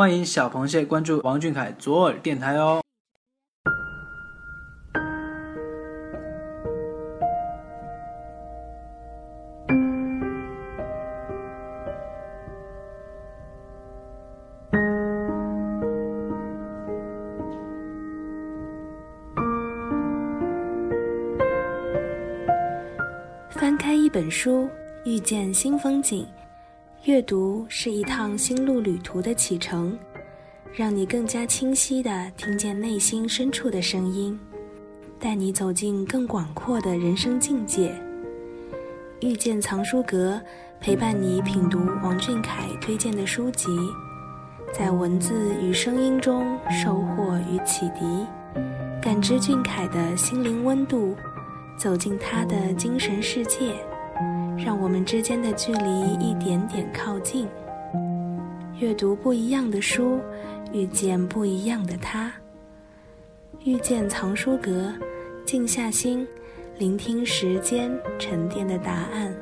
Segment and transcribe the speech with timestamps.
[0.00, 2.80] 欢迎小螃蟹关注王俊凯左耳电台哦。
[23.50, 24.66] 翻开一本书，
[25.04, 26.26] 遇见新风景。
[27.04, 29.98] 阅读是一趟心路旅途的启程，
[30.70, 34.38] 让你更加清晰地听见内心深处的声音，
[35.18, 37.90] 带你走进更广阔的人生境界。
[39.22, 40.38] 遇见藏书阁，
[40.78, 43.68] 陪伴你品读王俊凯推荐的书籍，
[44.70, 48.26] 在文字与声音中收获与启迪，
[49.00, 51.16] 感知俊凯的心灵温度。
[51.78, 53.74] 走进他的精神世界，
[54.64, 57.48] 让我们之间的距离一点点靠近。
[58.78, 60.18] 阅读不一样的书，
[60.72, 62.32] 遇见不一样的他。
[63.64, 64.92] 遇见藏书阁，
[65.44, 66.26] 静下心，
[66.78, 69.34] 聆听时间沉淀的答案。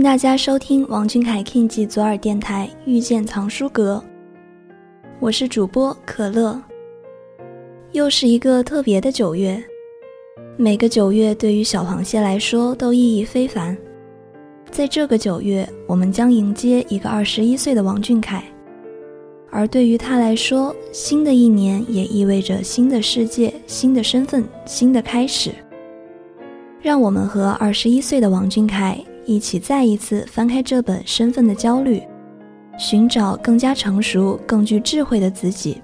[0.00, 4.02] 迎大家收听王俊凯 King 及左耳电台遇见藏书阁，
[5.18, 6.58] 我是主播可乐。
[7.92, 9.62] 又是一个特别的九月，
[10.56, 13.76] 每个九月对于小螃蟹来说都意义非凡。
[14.70, 18.42] 在这个九月，我们将迎接一个二十一岁的王俊凯，
[19.50, 25.50] 而对于他来说，新的一年也意味着新的世界、新的身份、新的开始。
[26.80, 28.98] 让我们和二十一岁的王俊凯。
[29.26, 31.98] 一起再一次翻开这本《身份的焦虑》，
[32.78, 35.80] 寻找更加成熟、更具智慧的自己。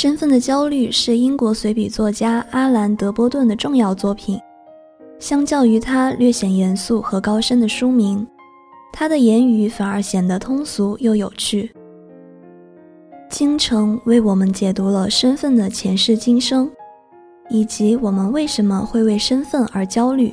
[0.00, 4.38] 身份的焦虑是英国随笔作家阿兰·德波顿的重要作品。
[5.18, 8.24] 相较于他略显严肃和高深的书名，
[8.92, 11.68] 他的言语反而显得通俗又有趣。
[13.28, 16.70] 京城为我们解读了身份的前世今生，
[17.50, 20.32] 以及我们为什么会为身份而焦虑。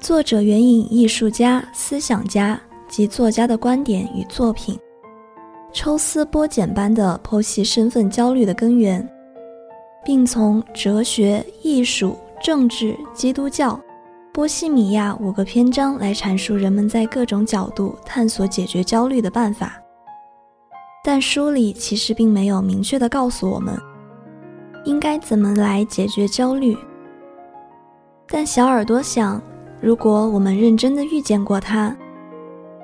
[0.00, 4.74] 作者援引艺术家、思想家及作家的观点与作品。
[5.72, 9.06] 抽丝剥茧般地剖析身份焦虑的根源，
[10.04, 13.78] 并从哲学、艺术、政治、基督教、
[14.32, 19.80] 波西米亚五个篇章来阐述人们在各种角度探索解决焦虑的办法。
[21.04, 23.74] 但书里其实并没有明确地告诉我们
[24.84, 26.76] 应该怎么来解决焦虑。
[28.26, 29.40] 但小耳朵想，
[29.80, 31.96] 如果我们认真地遇见过它。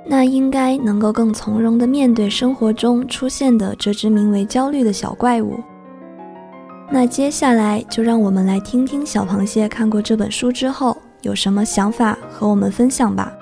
[0.06, 5.58] 那应该能够更从容地面对生活中出现的这只名为焦虑的小怪物。
[6.90, 13.32] 那接下来就让我们来听听小螃蟹看过这本书之后有什么想法和我们分享吧。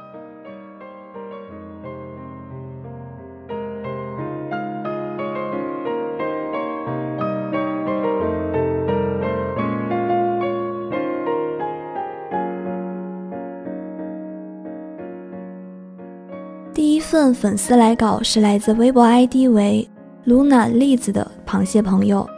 [17.23, 19.89] 份粉丝来稿是来自微博 ID 为
[20.27, 22.29] Luna 栗子的螃蟹朋友。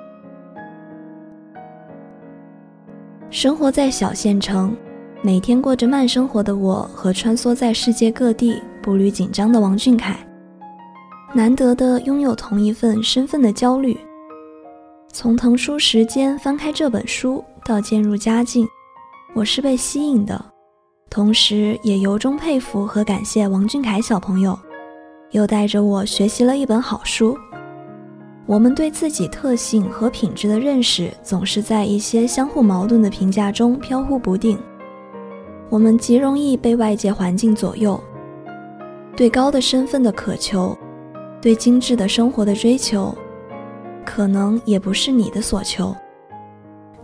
[3.31, 4.77] 生活在小县城，
[5.23, 10.19] 每天过着慢生活的我和穿梭在世界各地、步履紧张的王俊凯，
[11.33, 13.99] 难得的拥有同一份身份的焦虑。
[15.11, 18.69] 从腾书时间翻开这本书到渐入佳境，
[19.33, 20.45] 我是被吸引的，
[21.09, 24.59] 同时也由衷佩服和感谢王俊凯小朋友，
[25.35, 27.37] 又带着我学习了一本好书。
[28.47, 34.57] 我们对自己特性和品质的认识，总是在一些相互矛盾的评价中飘忽不定。
[35.69, 38.01] 我们极容易被外界环境左右，
[39.17, 40.77] 对高的身份的渴求，
[41.43, 43.13] 对精致的生活的追求。
[44.05, 45.93] 可能也不是你的所求。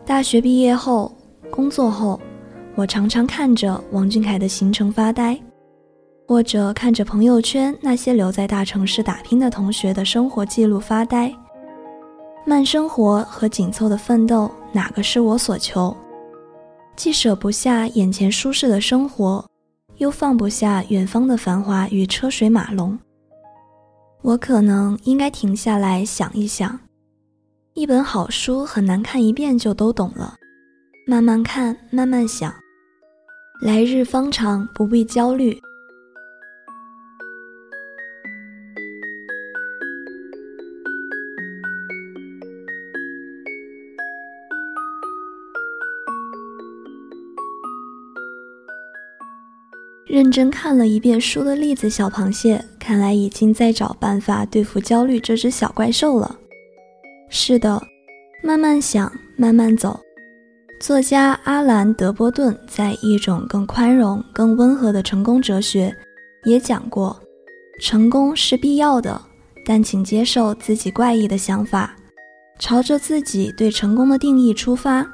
[0.06, 1.10] 大学毕业后，
[1.50, 2.20] 工作后，
[2.76, 5.36] 我常常看着王俊凯的行程发呆，
[6.30, 11.34] 或者看着朋友圈那些留在大城市打拼的同学的生活记录发呆。
[12.46, 15.92] 慢生活和紧凑的奋斗，哪个是我所求？
[16.94, 19.44] 既舍不下眼前舒适的生活，
[19.96, 22.96] 又放不下远方的繁华与车水马龙。
[24.22, 26.78] 我可能应该停下来想一想。
[27.74, 30.36] 一本好书很难看一遍就都懂了，
[31.08, 32.54] 慢慢看，慢慢想，
[33.62, 35.60] 来日方长，不必焦虑。
[50.10, 56.36] 认真看了一遍书的栗子小螃蟹，看来已经在找办法对付焦虑这只小怪兽了。
[57.28, 57.80] 是的，
[58.42, 60.00] 慢慢想，慢慢走。
[60.80, 65.94] 作家阿兰·德波顿在《一种更宽容、更温和的成功哲学》
[66.50, 67.16] 也讲过，
[67.80, 69.20] 成功是必要的，
[69.64, 71.94] 但请接受自己怪异的想法，
[72.58, 75.06] 朝着自己对成功的定义出发，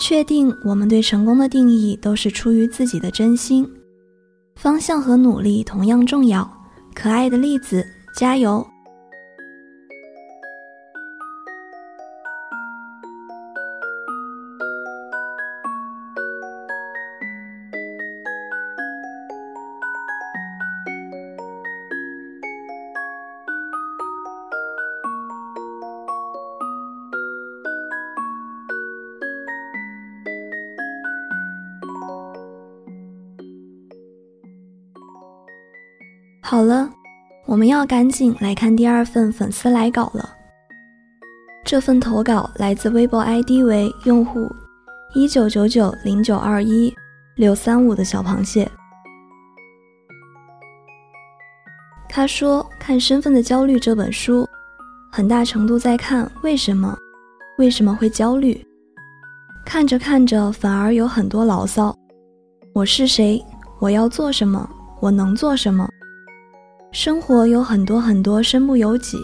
[0.00, 3.70] 确定我们对成功的定义都是出于自己的真心。
[4.56, 6.50] 方向和努力同样重要。
[6.94, 7.86] 可爱的栗子，
[8.16, 8.66] 加油！
[36.48, 36.88] 好了，
[37.44, 40.30] 我们要赶紧来看第二份粉丝来稿了。
[41.64, 44.48] 这份投稿来自微博 ID 为用户
[45.12, 46.94] 一九九九零九二一
[47.34, 48.70] 六三五的小螃蟹。
[52.08, 54.48] 他说：“看《身份的焦虑》这本书，
[55.10, 56.96] 很大程度在看为什么，
[57.58, 58.64] 为什么会焦虑。
[59.64, 61.92] 看着看着，反而有很多牢骚：
[62.72, 63.44] 我是谁？
[63.80, 64.70] 我要做什么？
[65.00, 65.90] 我能做什么？”
[66.96, 69.18] 生活有很多很多身不由己，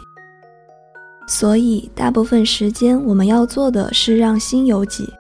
[1.27, 5.11] 所以大部分时间我们要做的是让心由己。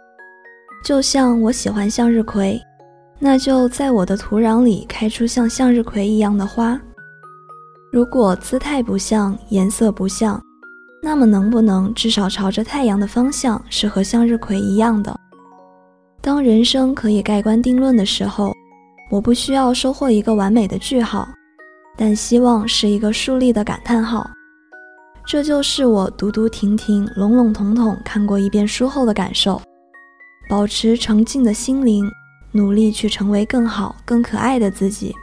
[0.84, 2.60] 就像我喜欢向日葵，
[3.18, 6.78] 那就在我的土壤里开出像向日葵一样的花。
[7.90, 10.38] 如果姿态不像，颜色不像，
[11.02, 15.18] 那么能不能至少朝着太阳的方向是和向日葵一样的？
[16.20, 18.52] 当人生可以盖棺定论的时候，
[19.10, 21.26] 我不需要收获一个完美的句号。
[21.96, 24.28] 但希望是一个竖立的感叹号，
[25.26, 29.60] 这就是我读读停停、笼笼统统看过一遍书后的感受。
[30.48, 32.04] 保持澄净的心灵，
[32.50, 35.14] 努力去成为更好、更可爱的自己。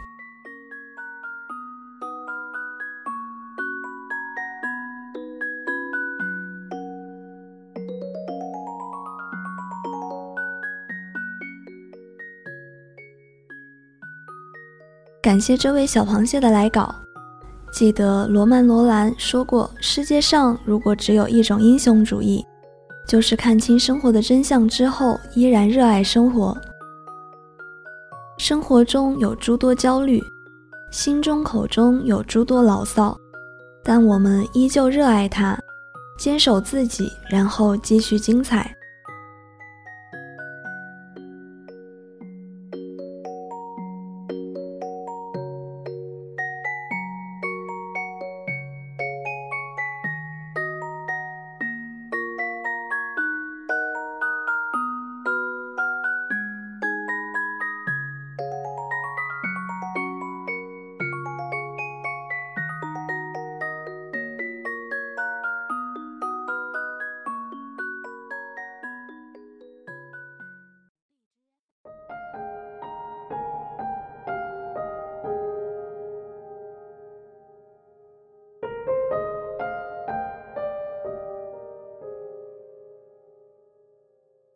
[15.22, 16.96] 感谢这位小螃蟹的来稿。
[17.74, 22.44] 记得罗曼·罗兰说过：“世界上如果只有一种英雄主义，
[23.06, 26.58] 就是看清生活的真相之后依然热爱生活。
[28.38, 30.24] 生活中有诸多焦虑，
[30.90, 33.16] 心中口中有诸多牢骚，
[33.84, 35.60] 但我们依旧热爱它，
[36.18, 38.74] 坚守自己，然后继续精彩。”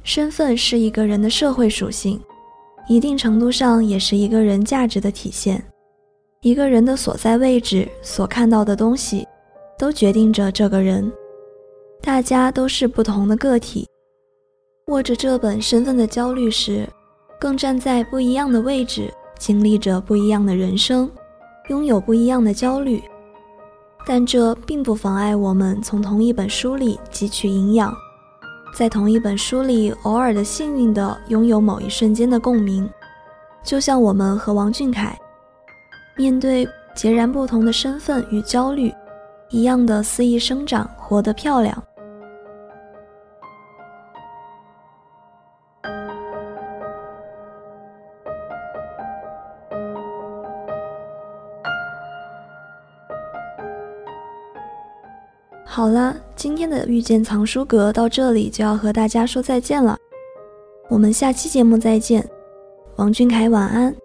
[0.04, 2.20] 身份是一个人的社会属性，
[2.88, 5.64] 一定程度上也是一个人价值的体现。
[6.42, 9.26] 一个人的所在位置、所看到的东西，
[9.80, 11.10] 都决定着这个人。
[12.02, 13.88] 大家都是不同的个体，
[14.88, 16.86] 握着这本身份的焦虑时，
[17.40, 21.10] 更站在不一样的位置，经历着不一样的人生，
[21.70, 23.02] 拥有不一样的焦虑。
[24.06, 27.96] 但这并不妨碍我们从同一本书里汲取营养，
[28.74, 32.90] 在同一本书里偶尔的幸运的拥有某一瞬间的共鸣，
[33.64, 35.16] 就像我们和王俊凯。
[36.16, 38.92] 面对截然不同的身份与焦虑，
[39.50, 41.84] 一样的肆意生长，活得漂亮。
[55.76, 59.98] 好了，今天的遇见藏书阁到这里就要和大家说再见了，
[60.88, 62.24] 我们下期节目再见，
[62.98, 63.96] 王俊凯晚安。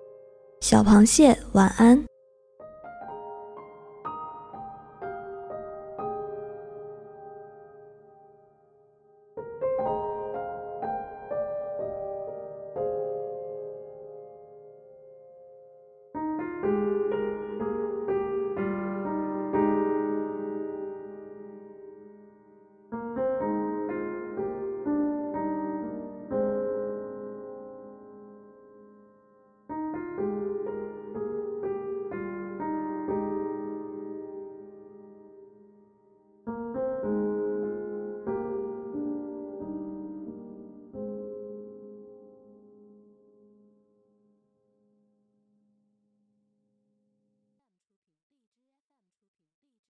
[0.62, 2.08] 小螃蟹，晚安。